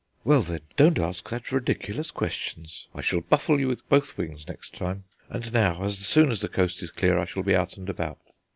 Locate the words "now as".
5.53-5.99